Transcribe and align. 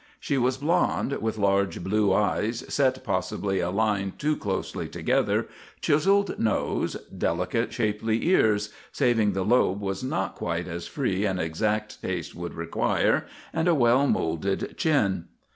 She 0.19 0.39
was 0.39 0.57
blond, 0.57 1.11
with 1.21 1.37
large 1.37 1.83
blue 1.83 2.11
eyes, 2.11 2.63
set 2.73 3.03
possibly 3.03 3.59
a 3.59 3.69
line 3.69 4.13
too 4.17 4.35
closely 4.35 4.87
together, 4.89 5.47
chiseled 5.79 6.39
nose, 6.39 6.97
delicate, 7.15 7.71
shapely 7.71 8.27
ears, 8.29 8.73
saving 8.91 9.33
the 9.33 9.45
lobe 9.45 9.79
was 9.79 10.03
not 10.03 10.33
quite 10.33 10.67
as 10.67 10.87
free 10.87 11.23
as 11.27 11.31
an 11.33 11.37
exact 11.39 12.01
taste 12.01 12.33
would 12.33 12.55
require, 12.55 13.27
and 13.53 13.67
a 13.67 13.75
well 13.75 14.07
moulded 14.07 14.75
chin. 14.75 15.25